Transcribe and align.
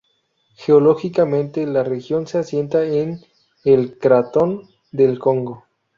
Geológicamente 0.57 1.67
la 1.67 1.83
región 1.83 2.25
se 2.25 2.39
asienta 2.39 2.83
en 2.83 3.19
el 3.63 3.99
Cratón 3.99 4.67
del 4.91 5.19
Congo. 5.19 5.65